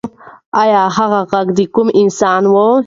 [0.61, 2.55] ایا هغه غږ د کوم انسان و؟